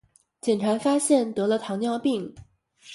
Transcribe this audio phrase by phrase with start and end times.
[0.41, 2.33] 检查发现得了糖尿病